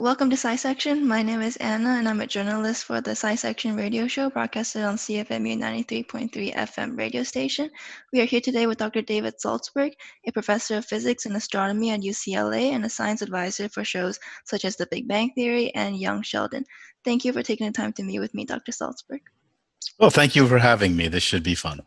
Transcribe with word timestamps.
Welcome 0.00 0.30
to 0.30 0.36
Sci 0.36 0.56
Section. 0.56 1.06
My 1.06 1.22
name 1.22 1.42
is 1.42 1.58
Anna, 1.58 1.90
and 1.90 2.08
I'm 2.08 2.22
a 2.22 2.26
journalist 2.26 2.86
for 2.86 3.02
the 3.02 3.10
Sci 3.10 3.34
Section 3.34 3.76
radio 3.76 4.06
show 4.06 4.30
broadcasted 4.30 4.82
on 4.82 4.96
CFMU 4.96 5.58
93.3 5.58 6.54
FM 6.54 6.96
radio 6.96 7.22
station. 7.22 7.68
We 8.10 8.22
are 8.22 8.24
here 8.24 8.40
today 8.40 8.66
with 8.66 8.78
Dr. 8.78 9.02
David 9.02 9.34
Saltzberg, 9.38 9.92
a 10.26 10.32
professor 10.32 10.78
of 10.78 10.86
physics 10.86 11.26
and 11.26 11.36
astronomy 11.36 11.90
at 11.90 12.00
UCLA 12.00 12.72
and 12.72 12.82
a 12.86 12.88
science 12.88 13.20
advisor 13.20 13.68
for 13.68 13.84
shows 13.84 14.18
such 14.46 14.64
as 14.64 14.74
The 14.74 14.86
Big 14.86 15.06
Bang 15.06 15.32
Theory 15.34 15.70
and 15.74 16.00
Young 16.00 16.22
Sheldon. 16.22 16.64
Thank 17.04 17.26
you 17.26 17.34
for 17.34 17.42
taking 17.42 17.66
the 17.66 17.72
time 17.74 17.92
to 17.92 18.02
meet 18.02 18.20
with 18.20 18.32
me, 18.32 18.46
Dr. 18.46 18.72
Saltzberg. 18.72 19.20
Well, 19.98 20.08
thank 20.08 20.34
you 20.34 20.48
for 20.48 20.60
having 20.60 20.96
me. 20.96 21.08
This 21.08 21.24
should 21.24 21.42
be 21.42 21.54
fun. 21.54 21.82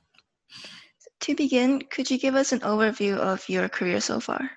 To 1.22 1.34
begin, 1.34 1.82
could 1.90 2.12
you 2.12 2.20
give 2.20 2.36
us 2.36 2.52
an 2.52 2.60
overview 2.60 3.18
of 3.18 3.50
your 3.50 3.70
career 3.70 4.00
so 4.00 4.20
far? 4.20 4.52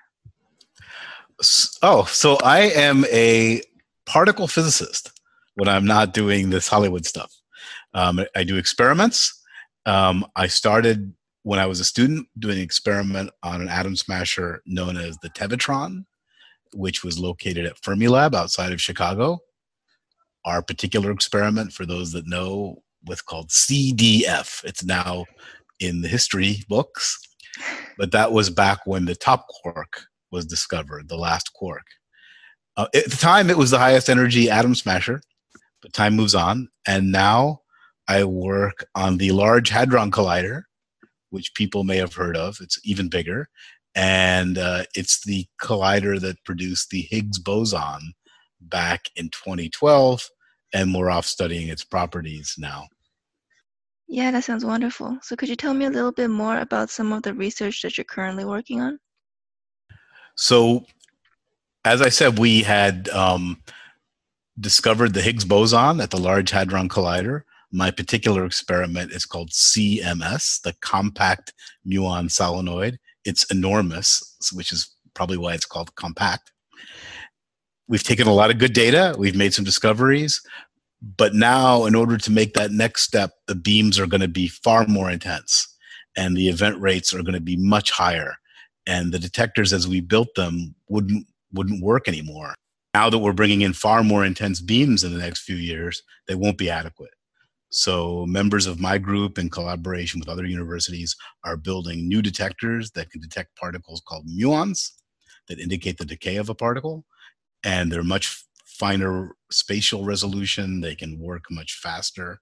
Oh, 1.83 2.05
so 2.05 2.37
I 2.43 2.61
am 2.61 3.05
a 3.11 3.61
particle 4.05 4.47
physicist 4.47 5.11
when 5.55 5.67
I'm 5.67 5.85
not 5.85 6.13
doing 6.13 6.49
this 6.49 6.67
Hollywood 6.67 7.05
stuff. 7.05 7.31
Um, 7.93 8.21
I 8.35 8.43
do 8.43 8.57
experiments. 8.57 9.39
Um, 9.85 10.25
I 10.35 10.47
started 10.47 11.13
when 11.43 11.59
I 11.59 11.65
was 11.65 11.79
a 11.79 11.85
student 11.85 12.27
doing 12.37 12.57
an 12.57 12.63
experiment 12.63 13.29
on 13.43 13.61
an 13.61 13.69
atom 13.69 13.95
smasher 13.95 14.61
known 14.65 14.97
as 14.97 15.17
the 15.19 15.29
Tevatron, 15.29 16.05
which 16.73 17.03
was 17.03 17.19
located 17.19 17.65
at 17.65 17.81
Fermilab 17.81 18.33
outside 18.33 18.71
of 18.71 18.81
Chicago. 18.81 19.39
Our 20.45 20.61
particular 20.61 21.11
experiment, 21.11 21.71
for 21.71 21.85
those 21.85 22.11
that 22.13 22.27
know, 22.27 22.83
was 23.05 23.21
called 23.21 23.49
CDF. 23.49 24.63
It's 24.63 24.83
now 24.83 25.25
in 25.79 26.01
the 26.01 26.07
history 26.07 26.63
books, 26.67 27.17
but 27.97 28.11
that 28.11 28.31
was 28.31 28.49
back 28.49 28.79
when 28.85 29.05
the 29.05 29.15
top 29.15 29.47
quark 29.47 30.07
was 30.31 30.45
discovered, 30.45 31.09
the 31.09 31.17
last 31.17 31.53
quark. 31.53 31.85
Uh, 32.75 32.87
at 32.93 33.09
the 33.09 33.17
time, 33.17 33.49
it 33.49 33.57
was 33.57 33.71
the 33.71 33.79
highest 33.79 34.09
energy 34.09 34.49
atom 34.49 34.75
smasher, 34.75 35.21
but 35.81 35.93
time 35.93 36.15
moves 36.15 36.35
on. 36.35 36.67
And 36.87 37.11
now 37.11 37.61
I 38.07 38.23
work 38.23 38.85
on 38.95 39.17
the 39.17 39.31
Large 39.31 39.69
Hadron 39.69 40.11
Collider, 40.11 40.63
which 41.31 41.53
people 41.55 41.83
may 41.83 41.97
have 41.97 42.13
heard 42.13 42.37
of. 42.37 42.57
It's 42.61 42.79
even 42.83 43.09
bigger. 43.09 43.49
And 43.95 44.57
uh, 44.59 44.83
it's 44.95 45.25
the 45.25 45.47
collider 45.59 46.21
that 46.21 46.43
produced 46.45 46.91
the 46.91 47.07
Higgs 47.09 47.39
boson 47.39 48.13
back 48.61 49.05
in 49.15 49.29
2012. 49.29 50.29
And 50.73 50.93
we're 50.93 51.09
off 51.09 51.25
studying 51.25 51.69
its 51.69 51.83
properties 51.83 52.53
now. 52.57 52.87
Yeah, 54.07 54.31
that 54.31 54.43
sounds 54.43 54.63
wonderful. 54.63 55.17
So, 55.21 55.35
could 55.35 55.49
you 55.49 55.55
tell 55.55 55.73
me 55.73 55.85
a 55.85 55.89
little 55.89 56.13
bit 56.13 56.29
more 56.29 56.59
about 56.59 56.89
some 56.89 57.11
of 57.11 57.23
the 57.23 57.33
research 57.33 57.81
that 57.81 57.97
you're 57.97 58.05
currently 58.05 58.45
working 58.45 58.79
on? 58.79 58.99
So, 60.37 60.85
as 61.83 62.01
I 62.01 62.09
said, 62.09 62.37
we 62.37 62.61
had 62.61 63.09
um, 63.09 63.61
discovered 64.59 65.13
the 65.13 65.21
Higgs 65.21 65.45
boson 65.45 65.99
at 65.99 66.11
the 66.11 66.19
Large 66.19 66.51
Hadron 66.51 66.89
Collider. 66.89 67.41
My 67.71 67.91
particular 67.91 68.45
experiment 68.45 69.11
is 69.11 69.25
called 69.25 69.49
CMS, 69.49 70.61
the 70.61 70.73
Compact 70.79 71.53
Muon 71.85 72.31
Solenoid. 72.31 72.99
It's 73.25 73.43
enormous, 73.51 74.37
which 74.53 74.71
is 74.71 74.95
probably 75.15 75.37
why 75.37 75.53
it's 75.53 75.65
called 75.65 75.95
compact. 75.95 76.51
We've 77.87 78.03
taken 78.03 78.27
a 78.27 78.33
lot 78.33 78.51
of 78.51 78.59
good 78.59 78.73
data, 78.73 79.15
we've 79.17 79.35
made 79.35 79.53
some 79.53 79.65
discoveries, 79.65 80.41
but 81.01 81.33
now, 81.33 81.85
in 81.85 81.95
order 81.95 82.17
to 82.17 82.31
make 82.31 82.53
that 82.53 82.71
next 82.71 83.03
step, 83.03 83.31
the 83.47 83.55
beams 83.55 83.99
are 83.99 84.07
going 84.07 84.21
to 84.21 84.27
be 84.27 84.47
far 84.47 84.85
more 84.87 85.09
intense 85.09 85.67
and 86.15 86.35
the 86.35 86.49
event 86.49 86.79
rates 86.79 87.13
are 87.13 87.21
going 87.21 87.33
to 87.33 87.39
be 87.39 87.55
much 87.57 87.91
higher 87.91 88.35
and 88.87 89.11
the 89.11 89.19
detectors 89.19 89.73
as 89.73 89.87
we 89.87 90.01
built 90.01 90.33
them 90.35 90.73
wouldn't 90.89 91.27
wouldn't 91.53 91.83
work 91.83 92.07
anymore. 92.07 92.55
Now 92.93 93.09
that 93.09 93.19
we're 93.19 93.33
bringing 93.33 93.61
in 93.61 93.73
far 93.73 94.03
more 94.03 94.25
intense 94.25 94.59
beams 94.61 95.03
in 95.03 95.13
the 95.13 95.19
next 95.19 95.41
few 95.41 95.57
years 95.57 96.01
they 96.27 96.35
won't 96.35 96.57
be 96.57 96.69
adequate. 96.69 97.11
So 97.69 98.25
members 98.25 98.65
of 98.65 98.79
my 98.79 98.97
group 98.97 99.37
in 99.37 99.49
collaboration 99.49 100.19
with 100.19 100.29
other 100.29 100.45
universities 100.45 101.15
are 101.43 101.57
building 101.57 102.07
new 102.07 102.21
detectors 102.21 102.91
that 102.91 103.11
can 103.11 103.21
detect 103.21 103.57
particles 103.57 104.01
called 104.07 104.25
muons 104.27 104.91
that 105.47 105.59
indicate 105.59 105.97
the 105.97 106.05
decay 106.05 106.37
of 106.37 106.49
a 106.49 106.55
particle 106.55 107.05
and 107.63 107.91
they're 107.91 108.03
much 108.03 108.43
finer 108.65 109.35
spatial 109.51 110.05
resolution. 110.05 110.81
They 110.81 110.95
can 110.95 111.19
work 111.19 111.43
much 111.49 111.73
faster. 111.73 112.39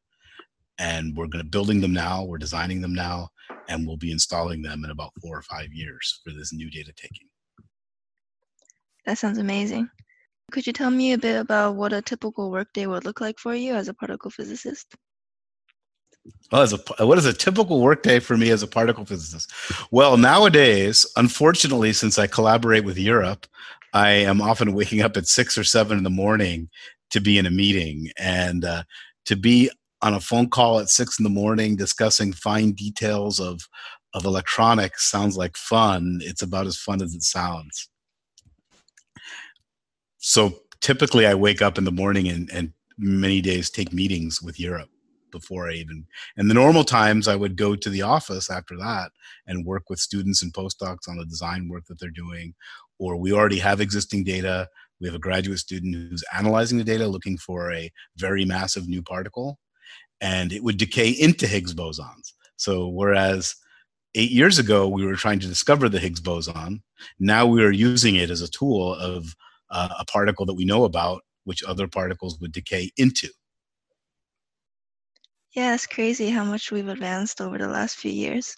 And 0.77 1.15
we're 1.15 1.27
going 1.27 1.43
to 1.43 1.49
building 1.49 1.81
them 1.81 1.93
now 1.93 2.23
we're 2.23 2.37
designing 2.37 2.81
them 2.81 2.93
now 2.93 3.29
and 3.67 3.87
we'll 3.87 3.97
be 3.97 4.11
installing 4.11 4.61
them 4.61 4.83
in 4.83 4.91
about 4.91 5.11
four 5.21 5.37
or 5.37 5.41
five 5.43 5.73
years 5.73 6.21
for 6.23 6.31
this 6.31 6.53
new 6.53 6.69
data 6.69 6.93
taking. 6.95 7.27
That 9.05 9.17
sounds 9.17 9.37
amazing. 9.37 9.89
Could 10.51 10.67
you 10.67 10.73
tell 10.73 10.91
me 10.91 11.13
a 11.13 11.17
bit 11.17 11.39
about 11.39 11.75
what 11.75 11.93
a 11.93 12.01
typical 12.01 12.51
workday 12.51 12.85
would 12.85 13.05
look 13.05 13.21
like 13.21 13.39
for 13.39 13.55
you 13.55 13.73
as 13.73 13.87
a 13.87 13.93
particle 13.93 14.31
physicist? 14.31 14.95
Well, 16.51 16.61
as 16.61 16.73
a, 16.73 17.05
what 17.05 17.17
is 17.17 17.25
a 17.25 17.33
typical 17.33 17.81
workday 17.81 18.19
for 18.19 18.35
me 18.37 18.49
as 18.49 18.63
a 18.63 18.67
particle 18.67 19.05
physicist? 19.05 19.51
Well, 19.91 20.17
nowadays, 20.17 21.05
unfortunately, 21.15 21.93
since 21.93 22.17
I 22.17 22.27
collaborate 22.27 22.83
with 22.83 22.97
Europe, 22.97 23.45
I 23.93 24.09
am 24.09 24.41
often 24.41 24.73
waking 24.73 25.01
up 25.01 25.17
at 25.17 25.27
six 25.27 25.57
or 25.57 25.63
seven 25.63 25.97
in 25.97 26.03
the 26.03 26.09
morning 26.09 26.69
to 27.11 27.21
be 27.21 27.37
in 27.37 27.45
a 27.45 27.51
meeting 27.51 28.09
and 28.17 28.65
uh, 28.65 28.83
to 29.25 29.35
be 29.35 29.69
on 30.01 30.13
a 30.13 30.19
phone 30.19 30.49
call 30.49 30.79
at 30.79 30.89
six 30.89 31.19
in 31.19 31.23
the 31.23 31.29
morning 31.29 31.75
discussing 31.75 32.33
fine 32.33 32.71
details 32.73 33.39
of 33.39 33.61
of 34.15 34.23
electronics 34.23 35.11
sounds 35.11 35.35
like 35.35 35.57
fun. 35.57 36.19
It's 36.23 36.41
about 36.41 36.67
as 36.67 36.77
fun 36.77 37.01
as 37.01 37.13
it 37.13 37.23
sounds. 37.23 37.89
So 40.17 40.61
typically, 40.79 41.27
I 41.27 41.35
wake 41.35 41.61
up 41.61 41.77
in 41.77 41.83
the 41.83 41.91
morning 41.91 42.29
and, 42.29 42.49
and 42.51 42.71
many 42.97 43.41
days 43.41 43.69
take 43.69 43.91
meetings 43.91 44.41
with 44.41 44.57
Europe 44.57 44.89
before 45.31 45.69
I 45.69 45.73
even. 45.73 46.07
And 46.37 46.49
the 46.49 46.53
normal 46.53 46.85
times, 46.85 47.27
I 47.27 47.35
would 47.35 47.57
go 47.57 47.75
to 47.75 47.89
the 47.89 48.03
office 48.03 48.49
after 48.49 48.77
that 48.77 49.11
and 49.47 49.65
work 49.65 49.89
with 49.89 49.99
students 49.99 50.41
and 50.41 50.53
postdocs 50.53 51.09
on 51.09 51.17
the 51.17 51.25
design 51.25 51.67
work 51.67 51.83
that 51.87 51.99
they're 51.99 52.09
doing. 52.09 52.55
Or 52.97 53.17
we 53.17 53.33
already 53.33 53.59
have 53.59 53.81
existing 53.81 54.23
data. 54.23 54.69
We 55.01 55.07
have 55.07 55.15
a 55.15 55.19
graduate 55.19 55.59
student 55.59 55.93
who's 55.93 56.23
analyzing 56.33 56.77
the 56.77 56.85
data, 56.85 57.05
looking 57.05 57.37
for 57.37 57.73
a 57.73 57.91
very 58.15 58.45
massive 58.45 58.87
new 58.87 59.01
particle 59.01 59.59
and 60.25 60.51
it 60.51 60.63
would 60.63 60.77
decay 60.77 61.09
into 61.11 61.45
Higgs 61.45 61.75
bosons. 61.75 62.33
So 62.57 62.87
whereas 62.87 63.55
eight 64.15 64.31
years 64.31 64.57
ago 64.57 64.87
we 64.87 65.05
were 65.05 65.15
trying 65.15 65.39
to 65.41 65.47
discover 65.47 65.87
the 65.87 65.99
Higgs 65.99 66.19
boson, 66.19 66.81
now 67.19 67.45
we 67.45 67.63
are 67.63 67.71
using 67.71 68.15
it 68.15 68.31
as 68.31 68.41
a 68.41 68.49
tool 68.49 68.95
of 68.95 69.35
uh, 69.69 69.93
a 69.99 70.05
particle 70.05 70.47
that 70.47 70.55
we 70.55 70.65
know 70.65 70.83
about, 70.83 71.21
which 71.43 71.63
other 71.63 71.87
particles 71.87 72.39
would 72.39 72.51
decay 72.51 72.89
into. 72.97 73.29
Yeah, 75.55 75.75
it's 75.75 75.85
crazy 75.85 76.31
how 76.31 76.43
much 76.43 76.71
we've 76.71 76.87
advanced 76.87 77.39
over 77.39 77.59
the 77.59 77.67
last 77.67 77.97
few 77.97 78.11
years. 78.11 78.55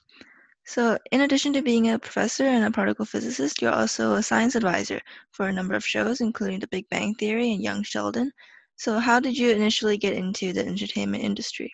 So, 0.65 0.97
in 1.11 1.21
addition 1.21 1.51
to 1.53 1.61
being 1.61 1.89
a 1.89 1.99
professor 1.99 2.45
and 2.45 2.63
a 2.63 2.71
particle 2.71 3.05
physicist, 3.05 3.61
you're 3.61 3.71
also 3.73 4.13
a 4.13 4.23
science 4.23 4.55
advisor 4.55 5.01
for 5.31 5.47
a 5.47 5.53
number 5.53 5.75
of 5.75 5.85
shows, 5.85 6.21
including 6.21 6.59
The 6.59 6.67
Big 6.67 6.89
Bang 6.89 7.13
Theory 7.15 7.51
and 7.51 7.61
Young 7.61 7.83
Sheldon, 7.83 8.31
so, 8.77 8.99
how 8.99 9.19
did 9.19 9.35
you 9.35 9.49
initially 9.51 9.97
get 9.97 10.13
into 10.13 10.53
the 10.53 10.65
entertainment 10.65 11.23
industry? 11.23 11.73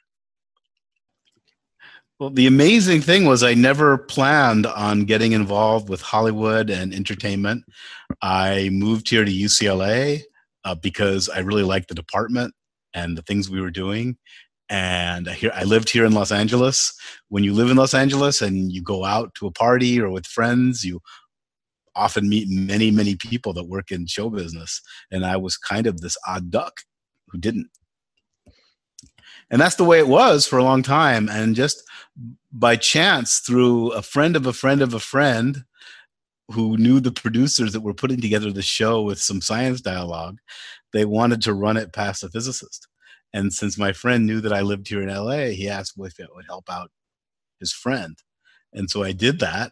Well, 2.17 2.29
the 2.29 2.47
amazing 2.47 3.01
thing 3.01 3.25
was 3.25 3.43
I 3.43 3.53
never 3.53 3.97
planned 3.97 4.65
on 4.65 5.03
getting 5.03 5.33
involved 5.33 5.89
with 5.89 6.01
Hollywood 6.01 6.69
and 6.69 6.93
entertainment. 6.93 7.65
I 8.21 8.69
moved 8.71 9.09
here 9.09 9.25
to 9.25 9.31
UCLA 9.31 10.21
uh, 10.63 10.75
because 10.75 11.27
I 11.27 11.39
really 11.39 11.63
liked 11.63 11.89
the 11.89 11.95
department 11.95 12.53
and 12.93 13.17
the 13.17 13.23
things 13.23 13.49
we 13.49 13.59
were 13.59 13.71
doing. 13.71 14.17
And 14.69 15.27
here, 15.27 15.51
I 15.53 15.63
lived 15.65 15.89
here 15.89 16.05
in 16.05 16.13
Los 16.13 16.31
Angeles. 16.31 16.93
When 17.27 17.43
you 17.43 17.53
live 17.53 17.69
in 17.69 17.75
Los 17.75 17.93
Angeles 17.93 18.41
and 18.41 18.71
you 18.71 18.81
go 18.81 19.03
out 19.03 19.35
to 19.35 19.47
a 19.47 19.51
party 19.51 19.99
or 19.99 20.09
with 20.09 20.25
friends, 20.25 20.85
you 20.85 21.01
often 21.95 22.29
meet 22.29 22.47
many, 22.49 22.91
many 22.91 23.15
people 23.15 23.51
that 23.53 23.67
work 23.67 23.91
in 23.91 24.07
show 24.07 24.29
business. 24.29 24.81
And 25.11 25.25
I 25.25 25.35
was 25.35 25.57
kind 25.57 25.85
of 25.85 25.99
this 25.99 26.15
odd 26.25 26.49
duck 26.49 26.73
who 27.33 27.39
didn't. 27.39 27.67
And 29.49 29.59
that's 29.59 29.75
the 29.75 29.83
way 29.83 29.99
it 29.99 30.07
was 30.07 30.47
for 30.47 30.57
a 30.57 30.63
long 30.63 30.83
time. 30.83 31.27
And 31.27 31.55
just 31.55 31.83
by 32.51 32.75
chance, 32.77 33.39
through 33.39 33.91
a 33.91 34.01
friend 34.01 34.35
of 34.35 34.45
a 34.45 34.53
friend 34.53 34.81
of 34.81 34.93
a 34.93 34.99
friend 34.99 35.65
who 36.51 36.77
knew 36.77 36.99
the 36.99 37.11
producers 37.11 37.73
that 37.73 37.81
were 37.81 37.93
putting 37.93 38.21
together 38.21 38.51
the 38.51 38.61
show 38.61 39.01
with 39.01 39.19
some 39.19 39.41
science 39.41 39.81
dialogue, 39.81 40.37
they 40.93 41.05
wanted 41.05 41.41
to 41.41 41.53
run 41.53 41.75
it 41.75 41.91
past 41.91 42.23
a 42.23 42.29
physicist. 42.29 42.87
And 43.33 43.51
since 43.51 43.77
my 43.77 43.93
friend 43.93 44.25
knew 44.25 44.39
that 44.41 44.53
I 44.53 44.61
lived 44.61 44.87
here 44.87 45.01
in 45.01 45.09
LA, 45.09 45.47
he 45.47 45.67
asked 45.67 45.93
if 45.97 46.19
it 46.19 46.29
would 46.35 46.45
help 46.45 46.69
out 46.69 46.91
his 47.59 47.73
friend. 47.73 48.15
And 48.73 48.89
so 48.89 49.03
I 49.03 49.11
did 49.11 49.39
that. 49.39 49.71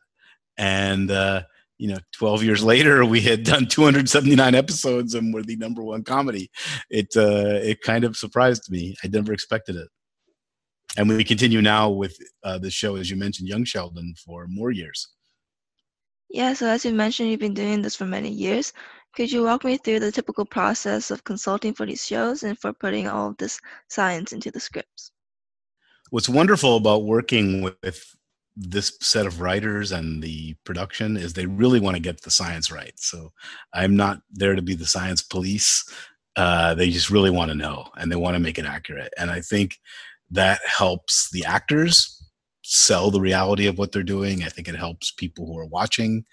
And 0.58 1.12
uh, 1.12 1.44
you 1.82 1.88
know 1.88 1.98
12 2.14 2.44
years 2.44 2.64
later 2.64 3.04
we 3.04 3.20
had 3.20 3.44
done 3.44 3.66
279 3.66 4.54
episodes 4.54 5.16
and 5.16 5.34
were 5.34 5.42
the 5.42 5.56
number 5.56 5.82
one 5.82 6.04
comedy. 6.04 6.52
It 6.92 7.08
uh 7.18 7.60
it 7.72 7.82
kind 7.82 8.04
of 8.04 8.16
surprised 8.16 8.70
me. 8.70 8.96
I 9.04 9.08
never 9.08 9.34
expected 9.34 9.76
it. 9.76 9.90
And 10.96 11.10
we 11.10 11.24
continue 11.24 11.62
now 11.62 11.90
with 11.90 12.16
uh, 12.44 12.60
the 12.60 12.70
show 12.70 12.98
as 12.98 13.10
you 13.10 13.16
mentioned 13.16 13.50
young 13.50 13.66
sheldon 13.66 14.14
for 14.24 14.46
more 14.48 14.70
years. 14.70 15.08
Yeah 16.30 16.54
so 16.54 16.68
as 16.68 16.86
you 16.86 16.94
mentioned 16.94 17.30
you've 17.30 17.40
been 17.40 17.56
doing 17.56 17.82
this 17.82 17.96
for 17.96 18.06
many 18.06 18.30
years. 18.30 18.74
Could 19.16 19.32
you 19.32 19.44
walk 19.44 19.64
me 19.64 19.78
through 19.78 20.02
the 20.02 20.12
typical 20.12 20.46
process 20.46 21.10
of 21.10 21.24
consulting 21.24 21.74
for 21.74 21.88
these 21.88 22.06
shows 22.06 22.44
and 22.44 22.58
for 22.60 22.72
putting 22.74 23.08
all 23.08 23.30
of 23.30 23.38
this 23.38 23.60
science 23.90 24.32
into 24.34 24.52
the 24.52 24.60
scripts? 24.60 25.12
What's 26.12 26.30
wonderful 26.30 26.78
about 26.78 27.06
working 27.06 27.62
with 27.62 28.16
this 28.56 28.98
set 29.02 29.26
of 29.26 29.42
writers 29.42 29.92
and 29.92 30.22
the 30.22 30.56
production 30.66 31.18
is 31.18 31.34
they 31.34 31.46
really 31.46 31.80
want 31.80 31.96
to 31.96 32.02
get 32.02 32.22
the 32.22 32.32
science 32.32 32.72
right. 32.72 32.94
So 32.98 33.32
I'm 33.74 33.96
not 33.96 34.22
there 34.32 34.56
to 34.56 34.62
be 34.62 34.76
the 34.76 34.86
science 34.86 35.22
police. 35.22 35.84
Uh, 36.36 36.74
they 36.74 36.90
just 36.90 37.10
really 37.10 37.30
want 37.30 37.50
to 37.50 37.58
know 37.58 37.88
and 37.98 38.12
they 38.12 38.16
want 38.16 38.36
to 38.36 38.40
make 38.40 38.60
it 38.60 38.66
accurate. 38.66 39.14
And 39.18 39.32
I 39.32 39.42
think 39.42 39.78
that 40.32 40.62
helps 40.66 41.30
the 41.32 41.46
actors 41.46 42.22
sell 42.64 43.12
the 43.12 43.22
reality 43.22 43.68
of 43.68 43.78
what 43.78 43.92
they're 43.92 44.04
doing. 44.04 44.44
I 44.44 44.50
think 44.50 44.68
it 44.68 44.76
helps 44.76 45.12
people 45.12 45.46
who 45.46 45.58
are 45.58 45.66
watching 45.66 46.26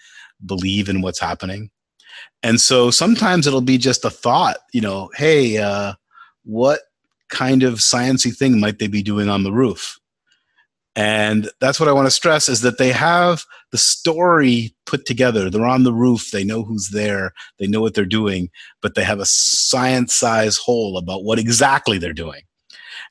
believe 0.44 0.88
in 0.88 1.02
what's 1.02 1.20
happening. 1.20 1.70
And 2.42 2.60
so 2.60 2.90
sometimes 2.90 3.46
it'll 3.46 3.60
be 3.60 3.78
just 3.78 4.04
a 4.04 4.10
thought, 4.10 4.58
you 4.72 4.80
know, 4.80 5.10
hey, 5.14 5.58
uh, 5.58 5.94
what 6.44 6.80
kind 7.28 7.62
of 7.62 7.74
sciency 7.74 8.34
thing 8.34 8.60
might 8.60 8.78
they 8.78 8.86
be 8.86 9.02
doing 9.02 9.28
on 9.28 9.42
the 9.42 9.52
roof? 9.52 9.98
And 10.98 11.48
that's 11.60 11.78
what 11.78 11.88
I 11.88 11.92
want 11.92 12.08
to 12.08 12.10
stress 12.10 12.48
is 12.48 12.62
that 12.62 12.78
they 12.78 12.90
have 12.90 13.44
the 13.70 13.78
story 13.78 14.74
put 14.84 15.06
together. 15.06 15.48
They're 15.48 15.64
on 15.64 15.84
the 15.84 15.92
roof, 15.92 16.32
they 16.32 16.42
know 16.42 16.64
who's 16.64 16.88
there, 16.88 17.34
they 17.60 17.68
know 17.68 17.80
what 17.80 17.94
they're 17.94 18.04
doing, 18.04 18.50
but 18.82 18.96
they 18.96 19.04
have 19.04 19.20
a 19.20 19.24
science 19.24 20.12
size 20.12 20.56
hole 20.56 20.98
about 20.98 21.22
what 21.22 21.38
exactly 21.38 21.98
they're 21.98 22.12
doing. 22.12 22.42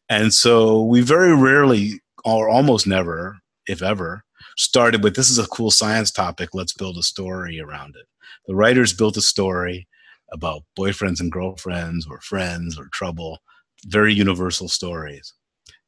And 0.10 0.34
so 0.34 0.84
we 0.84 1.00
very 1.00 1.34
rarely, 1.34 2.02
or 2.26 2.50
almost 2.50 2.88
never, 2.88 3.38
if 3.68 3.82
ever, 3.82 4.26
started 4.58 5.02
with 5.02 5.16
this 5.16 5.30
is 5.30 5.38
a 5.38 5.48
cool 5.48 5.72
science 5.72 6.12
topic, 6.12 6.50
let's 6.52 6.74
build 6.74 6.98
a 6.98 7.04
story 7.04 7.58
around 7.58 7.96
it. 7.96 8.06
The 8.48 8.56
writers 8.56 8.92
built 8.92 9.16
a 9.16 9.22
story 9.22 9.88
about 10.34 10.64
boyfriends 10.78 11.22
and 11.22 11.32
girlfriends 11.32 12.06
or 12.06 12.20
friends 12.20 12.78
or 12.78 12.90
trouble, 12.92 13.40
very 13.86 14.14
universal 14.14 14.68
stories. 14.68 15.34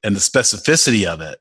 And 0.01 0.15
the 0.15 0.21
specificity 0.21 1.05
of 1.05 1.19
it, 1.19 1.39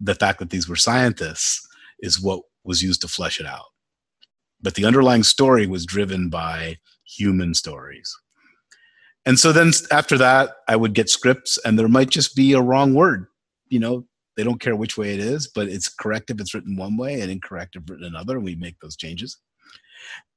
the 0.00 0.14
fact 0.14 0.38
that 0.38 0.50
these 0.50 0.68
were 0.68 0.76
scientists, 0.76 1.66
is 2.00 2.20
what 2.20 2.42
was 2.64 2.82
used 2.82 3.00
to 3.02 3.08
flesh 3.08 3.40
it 3.40 3.46
out. 3.46 3.66
But 4.60 4.74
the 4.74 4.84
underlying 4.84 5.22
story 5.22 5.66
was 5.66 5.86
driven 5.86 6.30
by 6.30 6.78
human 7.04 7.54
stories. 7.54 8.14
And 9.26 9.38
so 9.38 9.52
then 9.52 9.72
after 9.90 10.16
that, 10.18 10.50
I 10.68 10.76
would 10.76 10.94
get 10.94 11.10
scripts, 11.10 11.58
and 11.64 11.78
there 11.78 11.88
might 11.88 12.10
just 12.10 12.34
be 12.34 12.52
a 12.52 12.62
wrong 12.62 12.94
word. 12.94 13.26
You 13.68 13.80
know, 13.80 14.06
they 14.36 14.44
don't 14.44 14.60
care 14.60 14.76
which 14.76 14.96
way 14.96 15.12
it 15.12 15.20
is, 15.20 15.48
but 15.48 15.68
it's 15.68 15.88
correct 15.88 16.30
if 16.30 16.40
it's 16.40 16.54
written 16.54 16.76
one 16.76 16.96
way 16.96 17.20
and 17.20 17.30
incorrect 17.30 17.76
if 17.76 17.88
written 17.88 18.06
another, 18.06 18.36
and 18.36 18.44
we 18.44 18.54
make 18.54 18.78
those 18.80 18.96
changes. 18.96 19.38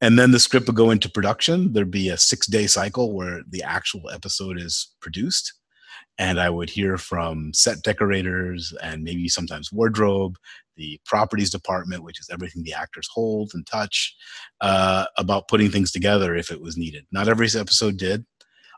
And 0.01 0.17
then 0.17 0.31
the 0.31 0.39
script 0.39 0.67
would 0.67 0.75
go 0.75 0.91
into 0.91 1.09
production. 1.09 1.73
There'd 1.73 1.91
be 1.91 2.09
a 2.09 2.17
six 2.17 2.47
day 2.47 2.67
cycle 2.67 3.13
where 3.13 3.41
the 3.47 3.63
actual 3.63 4.09
episode 4.09 4.59
is 4.59 4.93
produced. 5.01 5.53
And 6.17 6.39
I 6.39 6.49
would 6.49 6.69
hear 6.69 6.97
from 6.97 7.53
set 7.53 7.81
decorators 7.83 8.73
and 8.83 9.03
maybe 9.03 9.27
sometimes 9.27 9.71
wardrobe, 9.71 10.37
the 10.77 10.99
properties 11.05 11.49
department, 11.49 12.03
which 12.03 12.19
is 12.19 12.29
everything 12.31 12.63
the 12.63 12.73
actors 12.73 13.09
hold 13.13 13.51
and 13.53 13.65
touch, 13.65 14.15
uh, 14.61 15.05
about 15.17 15.47
putting 15.47 15.69
things 15.69 15.91
together 15.91 16.35
if 16.35 16.51
it 16.51 16.61
was 16.61 16.77
needed. 16.77 17.05
Not 17.11 17.27
every 17.27 17.47
episode 17.55 17.97
did, 17.97 18.25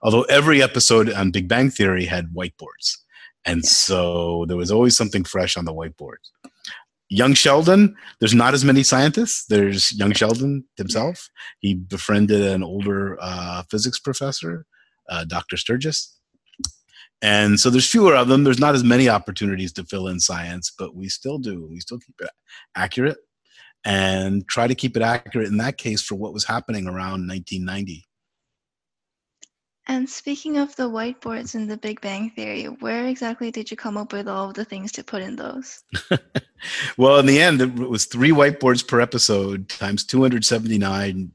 although 0.02 0.24
every 0.24 0.62
episode 0.62 1.12
on 1.12 1.32
Big 1.32 1.48
Bang 1.48 1.70
Theory 1.70 2.06
had 2.06 2.34
whiteboards. 2.34 2.98
And 3.46 3.66
so 3.66 4.46
there 4.48 4.58
was 4.58 4.72
always 4.72 4.96
something 4.96 5.24
fresh 5.24 5.58
on 5.58 5.66
the 5.66 5.74
whiteboards 5.74 6.32
young 7.14 7.34
Sheldon, 7.36 7.96
there's 8.20 8.34
not 8.34 8.54
as 8.54 8.66
many 8.66 8.84
scientists. 8.84 9.46
There's 9.46 9.94
young 9.94 10.14
Sheldon 10.14 10.66
himself. 10.78 11.30
He 11.60 11.76
befriended 11.76 12.42
an 12.42 12.64
older 12.64 13.18
uh, 13.22 13.64
physics 13.70 14.00
professor, 14.00 14.66
uh, 15.10 15.24
Dr. 15.26 15.58
Sturgis. 15.58 16.18
And 17.24 17.58
so 17.58 17.70
there's 17.70 17.90
fewer 17.90 18.16
of 18.16 18.28
them. 18.28 18.44
There's 18.44 18.60
not 18.60 18.76
as 18.76 18.84
many 18.84 19.08
opportunities 19.08 19.72
to 19.74 19.86
fill 19.86 20.10
in 20.10 20.20
science, 20.20 20.74
but 20.78 20.94
we 20.94 21.08
still 21.08 21.38
do. 21.40 21.66
We 21.72 21.80
still 21.80 21.98
keep 21.98 22.16
it 22.20 22.30
accurate 22.76 23.18
and 23.86 24.46
try 24.50 24.68
to 24.68 24.76
keep 24.76 24.98
it 24.98 25.02
accurate 25.02 25.48
in 25.48 25.56
that 25.58 25.78
case 25.78 26.02
for 26.02 26.16
what 26.16 26.34
was 26.34 26.44
happening 26.44 26.86
around 26.86 27.26
1990. 27.28 28.04
And 29.88 30.10
speaking 30.10 30.58
of 30.58 30.76
the 30.76 30.90
whiteboards 30.90 31.56
in 31.56 31.68
the 31.68 31.78
Big 31.78 32.02
Bang 32.02 32.30
Theory, 32.32 32.66
where 32.66 33.06
exactly 33.08 33.52
did 33.52 33.72
you 33.72 33.78
come 33.78 33.96
up 33.96 34.12
with 34.12 34.28
all 34.28 34.50
of 34.50 34.56
the 34.56 34.66
things 34.66 34.92
to 34.94 35.04
put 35.04 35.22
in 35.22 35.38
those? 35.38 35.82
well, 36.98 37.20
in 37.20 37.26
the 37.26 37.42
end, 37.42 37.62
it 37.62 37.74
was 37.74 38.06
three 38.06 38.32
whiteboards 38.32 38.86
per 38.86 39.00
episode 39.00 39.70
times 39.70 40.06
279 40.06 41.32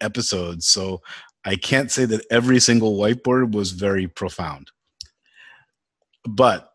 episodes. 0.00 0.66
So 0.66 1.02
I 1.44 1.54
can't 1.54 1.90
say 1.90 2.04
that 2.06 2.26
every 2.32 2.58
single 2.58 2.96
whiteboard 2.96 3.52
was 3.52 3.70
very 3.70 4.08
profound. 4.08 4.72
But 6.30 6.72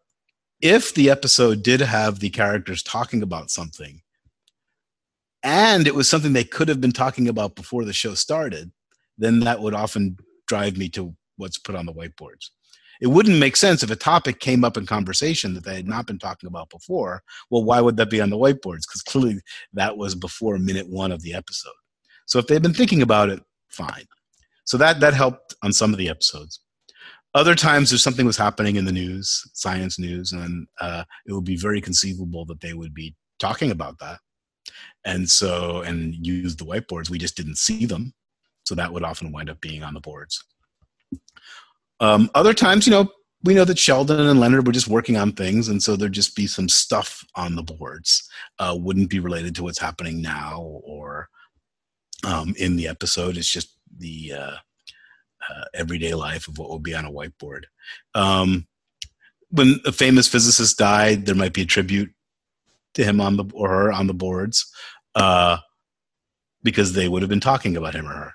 if 0.61 0.93
the 0.93 1.09
episode 1.09 1.63
did 1.63 1.79
have 1.79 2.19
the 2.19 2.29
characters 2.29 2.83
talking 2.83 3.21
about 3.21 3.49
something, 3.49 4.01
and 5.43 5.87
it 5.87 5.95
was 5.95 6.09
something 6.09 6.33
they 6.33 6.43
could 6.43 6.67
have 6.67 6.81
been 6.81 6.91
talking 6.91 7.29
about 7.29 7.55
before 7.55 7.85
the 7.85 7.93
show 7.93 8.15
started, 8.15 8.71
then 9.17 9.39
that 9.41 9.61
would 9.61 9.73
often 9.73 10.17
drive 10.47 10.75
me 10.75 10.89
to 10.89 11.15
what's 11.37 11.57
put 11.57 11.75
on 11.75 11.85
the 11.85 11.93
whiteboards. 11.93 12.49
It 12.99 13.07
wouldn't 13.07 13.39
make 13.39 13.55
sense 13.55 13.81
if 13.81 13.91
a 13.91 13.95
topic 13.95 14.39
came 14.39 14.65
up 14.65 14.75
in 14.75 14.85
conversation 14.85 15.53
that 15.53 15.63
they 15.63 15.75
had 15.75 15.87
not 15.87 16.07
been 16.07 16.19
talking 16.19 16.47
about 16.47 16.69
before. 16.69 17.23
Well, 17.49 17.63
why 17.63 17.79
would 17.79 17.97
that 17.97 18.09
be 18.09 18.21
on 18.21 18.29
the 18.29 18.37
whiteboards? 18.37 18.83
Because 18.87 19.03
clearly 19.05 19.39
that 19.73 19.97
was 19.97 20.15
before 20.15 20.57
minute 20.57 20.89
one 20.89 21.11
of 21.11 21.21
the 21.21 21.33
episode. 21.33 21.73
So 22.25 22.39
if 22.39 22.47
they've 22.47 22.61
been 22.61 22.73
thinking 22.73 23.01
about 23.01 23.29
it, 23.29 23.41
fine. 23.69 24.05
So 24.65 24.77
that 24.77 24.99
that 24.99 25.13
helped 25.13 25.55
on 25.61 25.71
some 25.71 25.91
of 25.91 25.97
the 25.97 26.09
episodes. 26.09 26.59
Other 27.35 27.53
times, 27.53 27.89
there's 27.89 28.01
something 28.01 28.25
was 28.25 28.37
happening 28.37 28.77
in 28.77 28.85
the 28.85 28.93
news, 28.93 29.43
science 29.53 29.99
news, 29.99 30.31
and 30.31 30.67
uh, 30.79 31.03
it 31.27 31.33
would 31.33 31.43
be 31.43 31.57
very 31.57 31.81
conceivable 31.81 32.45
that 32.45 32.61
they 32.61 32.73
would 32.73 32.93
be 32.93 33.13
talking 33.39 33.71
about 33.71 33.99
that, 33.99 34.19
and 35.03 35.29
so 35.29 35.81
and 35.81 36.15
use 36.25 36.55
the 36.55 36.63
whiteboards. 36.63 37.09
We 37.09 37.17
just 37.17 37.35
didn't 37.35 37.57
see 37.57 37.85
them, 37.85 38.13
so 38.63 38.73
that 38.75 38.91
would 38.93 39.03
often 39.03 39.33
wind 39.33 39.49
up 39.49 39.59
being 39.59 39.83
on 39.83 39.93
the 39.93 39.99
boards. 39.99 40.41
Um, 41.99 42.29
other 42.35 42.53
times, 42.53 42.87
you 42.87 42.91
know, 42.91 43.11
we 43.43 43.53
know 43.53 43.65
that 43.65 43.77
Sheldon 43.77 44.27
and 44.27 44.39
Leonard 44.39 44.65
were 44.65 44.73
just 44.73 44.87
working 44.87 45.17
on 45.17 45.33
things, 45.33 45.67
and 45.67 45.83
so 45.83 45.97
there'd 45.97 46.13
just 46.13 46.37
be 46.37 46.47
some 46.47 46.69
stuff 46.69 47.21
on 47.35 47.55
the 47.55 47.63
boards. 47.63 48.29
Uh, 48.59 48.77
wouldn't 48.79 49.09
be 49.09 49.19
related 49.19 49.53
to 49.55 49.63
what's 49.63 49.79
happening 49.79 50.21
now 50.21 50.61
or 50.85 51.27
um, 52.23 52.55
in 52.57 52.77
the 52.77 52.87
episode. 52.87 53.35
It's 53.35 53.51
just 53.51 53.77
the 53.97 54.31
uh, 54.31 54.55
uh, 55.49 55.65
everyday 55.73 56.13
life 56.13 56.47
of 56.47 56.57
what 56.57 56.69
would 56.69 56.83
be 56.83 56.95
on 56.95 57.05
a 57.05 57.11
whiteboard. 57.11 57.63
Um, 58.13 58.67
when 59.49 59.79
a 59.85 59.91
famous 59.91 60.27
physicist 60.27 60.77
died, 60.77 61.25
there 61.25 61.35
might 61.35 61.53
be 61.53 61.61
a 61.61 61.65
tribute 61.65 62.11
to 62.95 63.03
him 63.03 63.21
on 63.21 63.37
the 63.37 63.45
or 63.53 63.69
her 63.69 63.91
on 63.91 64.07
the 64.07 64.13
boards 64.13 64.71
uh, 65.15 65.57
because 66.63 66.93
they 66.93 67.07
would 67.07 67.21
have 67.21 67.29
been 67.29 67.39
talking 67.39 67.77
about 67.77 67.93
him 67.93 68.07
or 68.07 68.13
her 68.13 68.33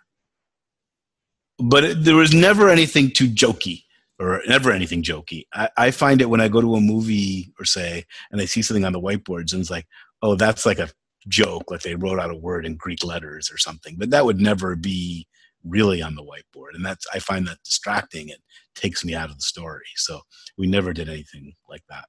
but 1.60 1.84
it, 1.84 2.04
there 2.04 2.16
was 2.16 2.34
never 2.34 2.68
anything 2.68 3.10
too 3.10 3.28
jokey 3.28 3.84
or 4.18 4.42
never 4.46 4.70
anything 4.72 5.02
jokey. 5.02 5.44
I, 5.52 5.68
I, 5.76 5.90
find 5.90 6.20
it 6.20 6.28
when 6.28 6.40
I 6.40 6.48
go 6.48 6.60
to 6.60 6.74
a 6.74 6.80
movie 6.80 7.52
or 7.58 7.64
say, 7.64 8.04
and 8.30 8.40
I 8.40 8.44
see 8.44 8.62
something 8.62 8.84
on 8.84 8.92
the 8.92 9.00
whiteboards 9.00 9.52
and 9.52 9.60
it's 9.60 9.70
like, 9.70 9.86
oh, 10.22 10.34
that's 10.34 10.66
like 10.66 10.78
a 10.78 10.90
joke, 11.28 11.70
like 11.70 11.82
they 11.82 11.94
wrote 11.94 12.18
out 12.18 12.30
a 12.30 12.36
word 12.36 12.66
in 12.66 12.76
Greek 12.76 13.04
letters 13.04 13.50
or 13.50 13.58
something. 13.58 13.96
But 13.98 14.10
that 14.10 14.24
would 14.24 14.40
never 14.40 14.76
be 14.76 15.26
really 15.64 16.02
on 16.02 16.14
the 16.14 16.22
whiteboard. 16.22 16.74
And 16.74 16.84
that's, 16.84 17.06
I 17.12 17.18
find 17.18 17.46
that 17.46 17.62
distracting. 17.64 18.28
It 18.28 18.40
takes 18.74 19.04
me 19.04 19.14
out 19.14 19.30
of 19.30 19.36
the 19.36 19.42
story. 19.42 19.86
So 19.96 20.20
we 20.56 20.66
never 20.66 20.92
did 20.92 21.08
anything 21.08 21.54
like 21.68 21.82
that. 21.88 22.04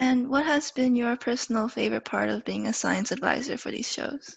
And 0.00 0.28
what 0.28 0.44
has 0.44 0.70
been 0.70 0.96
your 0.96 1.16
personal 1.16 1.68
favorite 1.68 2.04
part 2.04 2.28
of 2.28 2.44
being 2.44 2.66
a 2.66 2.72
science 2.72 3.12
advisor 3.12 3.56
for 3.56 3.70
these 3.70 3.90
shows? 3.90 4.36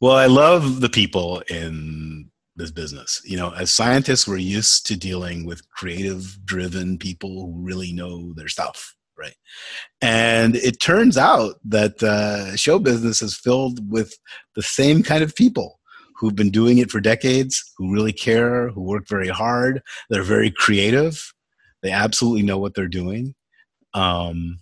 Well, 0.00 0.16
I 0.16 0.26
love 0.26 0.80
the 0.80 0.88
people 0.88 1.42
in 1.48 2.30
this 2.56 2.70
business. 2.70 3.20
You 3.24 3.36
know, 3.36 3.52
as 3.54 3.70
scientists, 3.70 4.26
we're 4.26 4.36
used 4.36 4.86
to 4.86 4.96
dealing 4.96 5.46
with 5.46 5.68
creative 5.70 6.38
driven 6.44 6.98
people 6.98 7.30
who 7.30 7.62
really 7.64 7.92
know 7.92 8.32
their 8.34 8.48
stuff, 8.48 8.94
right? 9.18 9.34
And 10.02 10.56
it 10.56 10.80
turns 10.80 11.16
out 11.16 11.54
that 11.64 12.02
uh, 12.02 12.56
show 12.56 12.78
business 12.78 13.22
is 13.22 13.36
filled 13.36 13.90
with 13.90 14.18
the 14.54 14.62
same 14.62 15.02
kind 15.02 15.22
of 15.22 15.34
people 15.34 15.80
who've 16.16 16.36
been 16.36 16.50
doing 16.50 16.78
it 16.78 16.90
for 16.90 17.00
decades, 17.00 17.72
who 17.76 17.92
really 17.92 18.12
care, 18.12 18.70
who 18.70 18.82
work 18.82 19.08
very 19.08 19.28
hard, 19.28 19.82
they're 20.10 20.22
very 20.22 20.50
creative, 20.50 21.32
they 21.82 21.90
absolutely 21.90 22.42
know 22.42 22.58
what 22.58 22.74
they're 22.74 22.88
doing. 22.88 23.34
Um, 23.92 24.60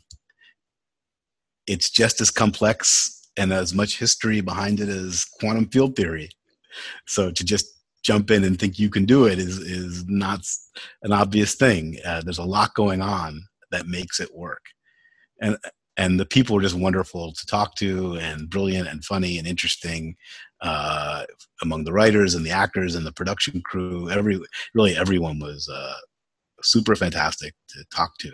it's 1.67 1.91
just 1.91 2.21
as 2.21 2.31
complex 2.31 3.31
and 3.37 3.53
as 3.53 3.73
much 3.73 3.99
history 3.99 4.41
behind 4.41 4.81
it 4.81 4.89
as 4.89 5.25
quantum 5.39 5.69
field 5.69 5.97
theory. 5.97 6.31
So 7.07 7.31
to 7.31 7.45
just 7.45 7.67
jump 8.03 8.31
in 8.31 8.45
and 8.45 8.59
think 8.59 8.79
you 8.79 8.91
can 8.91 9.05
do 9.05 9.27
it 9.27 9.39
is 9.39 9.59
is 9.59 10.05
not 10.09 10.45
an 11.03 11.13
obvious 11.13 11.55
thing. 11.55 11.99
Uh, 12.05 12.23
there's 12.23 12.39
a 12.39 12.45
lot 12.45 12.75
going 12.75 13.01
on 13.01 13.45
that 13.71 13.87
makes 13.87 14.21
it 14.21 14.35
work, 14.35 14.63
and 15.41 15.57
and 15.97 16.19
the 16.19 16.27
people 16.27 16.57
were 16.57 16.63
just 16.63 16.75
wonderful 16.75 17.33
to 17.33 17.47
talk 17.47 17.75
to 17.77 18.17
and 18.17 18.49
brilliant 18.49 18.89
and 18.89 19.05
funny 19.05 19.39
and 19.39 19.47
interesting 19.47 20.17
uh, 20.61 21.25
among 21.63 21.85
the 21.85 21.93
writers 21.93 22.35
and 22.35 22.47
the 22.47 22.51
actors 22.51 22.95
and 22.95 23.07
the 23.07 23.13
production 23.13 23.61
crew 23.65 24.11
every 24.11 24.41
really 24.75 24.97
everyone 24.97 25.39
was 25.39 25.69
uh, 25.73 25.95
super 26.63 26.95
fantastic 26.95 27.55
to 27.69 27.85
talk 27.95 28.17
to 28.19 28.31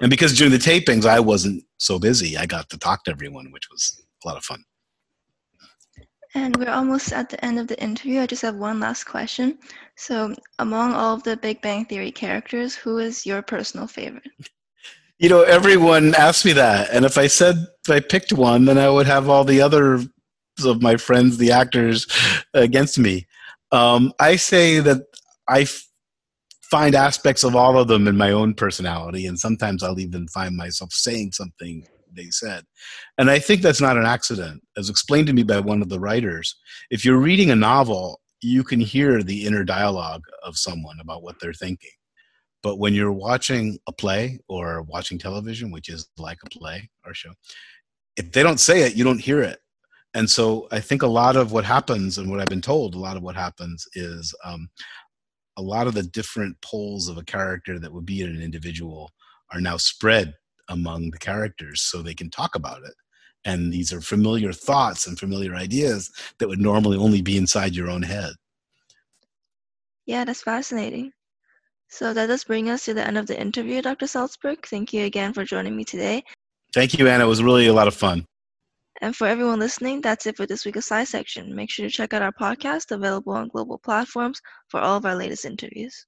and 0.00 0.10
because 0.10 0.36
during 0.36 0.52
the 0.52 0.58
tapings 0.58 1.06
i 1.06 1.20
wasn't 1.20 1.62
so 1.78 1.98
busy 1.98 2.36
i 2.36 2.44
got 2.44 2.68
to 2.68 2.78
talk 2.78 3.04
to 3.04 3.10
everyone 3.10 3.50
which 3.52 3.68
was 3.70 4.02
a 4.24 4.28
lot 4.28 4.36
of 4.36 4.44
fun 4.44 4.62
and 6.34 6.56
we're 6.56 6.70
almost 6.70 7.12
at 7.12 7.30
the 7.30 7.42
end 7.42 7.58
of 7.58 7.68
the 7.68 7.82
interview. 7.82 8.20
I 8.20 8.26
just 8.26 8.42
have 8.42 8.56
one 8.56 8.80
last 8.80 9.04
question. 9.04 9.58
So, 9.96 10.34
among 10.58 10.92
all 10.92 11.14
of 11.14 11.22
the 11.22 11.38
Big 11.38 11.62
Bang 11.62 11.86
Theory 11.86 12.12
characters, 12.12 12.74
who 12.74 12.98
is 12.98 13.24
your 13.24 13.40
personal 13.40 13.86
favorite? 13.86 14.28
You 15.18 15.28
know, 15.28 15.42
everyone 15.42 16.14
asks 16.14 16.44
me 16.44 16.52
that. 16.52 16.90
And 16.92 17.04
if 17.04 17.18
I 17.18 17.26
said 17.26 17.56
if 17.84 17.90
I 17.90 18.00
picked 18.00 18.32
one, 18.32 18.66
then 18.66 18.78
I 18.78 18.88
would 18.88 19.06
have 19.06 19.28
all 19.28 19.44
the 19.44 19.60
other 19.60 20.00
of 20.64 20.82
my 20.82 20.96
friends, 20.96 21.38
the 21.38 21.52
actors, 21.52 22.06
against 22.54 22.98
me. 22.98 23.26
Um, 23.72 24.12
I 24.20 24.36
say 24.36 24.80
that 24.80 25.02
I 25.48 25.62
f- 25.62 25.86
find 26.62 26.94
aspects 26.94 27.44
of 27.44 27.56
all 27.56 27.78
of 27.78 27.88
them 27.88 28.06
in 28.08 28.16
my 28.16 28.30
own 28.30 28.54
personality, 28.54 29.26
and 29.26 29.38
sometimes 29.38 29.82
I'll 29.82 30.00
even 30.00 30.28
find 30.28 30.56
myself 30.56 30.92
saying 30.92 31.32
something 31.32 31.86
they 32.14 32.30
said. 32.30 32.64
And 33.18 33.30
I 33.30 33.38
think 33.38 33.62
that's 33.62 33.80
not 33.80 33.96
an 33.96 34.06
accident. 34.06 34.62
As 34.76 34.88
explained 34.88 35.26
to 35.28 35.32
me 35.32 35.42
by 35.42 35.60
one 35.60 35.82
of 35.82 35.88
the 35.88 36.00
writers, 36.00 36.56
if 36.90 37.04
you're 37.04 37.18
reading 37.18 37.50
a 37.50 37.56
novel, 37.56 38.20
you 38.40 38.64
can 38.64 38.80
hear 38.80 39.22
the 39.22 39.46
inner 39.46 39.64
dialogue 39.64 40.22
of 40.44 40.56
someone 40.56 40.98
about 41.00 41.22
what 41.22 41.36
they're 41.40 41.52
thinking. 41.52 41.90
But 42.62 42.78
when 42.78 42.94
you're 42.94 43.12
watching 43.12 43.78
a 43.86 43.92
play 43.92 44.40
or 44.48 44.82
watching 44.82 45.18
television, 45.18 45.70
which 45.70 45.88
is 45.88 46.08
like 46.18 46.38
a 46.44 46.50
play 46.50 46.90
or 47.04 47.14
show, 47.14 47.32
if 48.16 48.32
they 48.32 48.42
don't 48.42 48.60
say 48.60 48.82
it, 48.82 48.96
you 48.96 49.04
don't 49.04 49.20
hear 49.20 49.40
it. 49.40 49.60
And 50.14 50.28
so 50.28 50.66
I 50.72 50.80
think 50.80 51.02
a 51.02 51.06
lot 51.06 51.36
of 51.36 51.52
what 51.52 51.64
happens, 51.64 52.18
and 52.18 52.30
what 52.30 52.40
I've 52.40 52.48
been 52.48 52.60
told, 52.60 52.94
a 52.94 52.98
lot 52.98 53.16
of 53.16 53.22
what 53.22 53.36
happens 53.36 53.86
is 53.94 54.34
um, 54.44 54.68
a 55.56 55.62
lot 55.62 55.86
of 55.86 55.94
the 55.94 56.02
different 56.02 56.60
poles 56.60 57.08
of 57.08 57.18
a 57.18 57.24
character 57.24 57.78
that 57.78 57.92
would 57.92 58.06
be 58.06 58.22
in 58.22 58.30
an 58.30 58.42
individual 58.42 59.10
are 59.52 59.60
now 59.60 59.76
spread 59.76 60.34
among 60.68 61.10
the 61.10 61.18
characters 61.18 61.82
so 61.82 62.02
they 62.02 62.14
can 62.14 62.30
talk 62.30 62.54
about 62.54 62.82
it. 62.84 62.94
And 63.44 63.72
these 63.72 63.92
are 63.92 64.00
familiar 64.00 64.52
thoughts 64.52 65.06
and 65.06 65.18
familiar 65.18 65.54
ideas 65.54 66.10
that 66.38 66.48
would 66.48 66.60
normally 66.60 66.96
only 66.96 67.22
be 67.22 67.36
inside 67.36 67.74
your 67.74 67.90
own 67.90 68.02
head. 68.02 68.32
Yeah, 70.06 70.24
that's 70.24 70.42
fascinating. 70.42 71.12
So 71.88 72.12
that 72.12 72.26
does 72.26 72.44
bring 72.44 72.68
us 72.68 72.84
to 72.84 72.94
the 72.94 73.06
end 73.06 73.16
of 73.16 73.26
the 73.26 73.40
interview, 73.40 73.80
Dr. 73.82 74.06
Saltzberg. 74.06 74.66
Thank 74.66 74.92
you 74.92 75.04
again 75.04 75.32
for 75.32 75.44
joining 75.44 75.74
me 75.74 75.84
today. 75.84 76.22
Thank 76.74 76.98
you, 76.98 77.08
Anna. 77.08 77.24
It 77.24 77.28
was 77.28 77.42
really 77.42 77.66
a 77.66 77.72
lot 77.72 77.88
of 77.88 77.94
fun. 77.94 78.26
And 79.00 79.16
for 79.16 79.26
everyone 79.26 79.58
listening, 79.58 80.00
that's 80.00 80.26
it 80.26 80.36
for 80.36 80.44
this 80.44 80.64
week 80.64 80.76
of 80.76 80.82
SciSection. 80.82 81.48
Make 81.48 81.70
sure 81.70 81.86
to 81.86 81.90
check 81.90 82.12
out 82.12 82.22
our 82.22 82.32
podcast 82.32 82.90
available 82.90 83.32
on 83.32 83.48
global 83.48 83.78
platforms 83.78 84.40
for 84.68 84.80
all 84.80 84.96
of 84.96 85.06
our 85.06 85.14
latest 85.14 85.44
interviews. 85.44 86.04